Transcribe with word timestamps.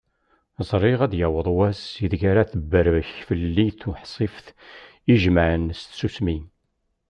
Ẓriɣ 0.69 0.99
ad 1.01 1.09
d-yaweḍ 1.11 1.47
wass 1.55 1.83
i 2.03 2.07
deg 2.11 2.21
ara 2.29 2.49
tebberbek 2.51 3.09
fell-i 3.27 3.67
tuḥsift 3.79 4.47
i 5.13 5.15
jemaɛen 5.21 5.65
s 5.79 5.81
tsusmi. 5.85 6.37